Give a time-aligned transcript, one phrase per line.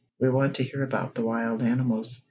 [0.19, 2.19] "We want to hear about the wild animals.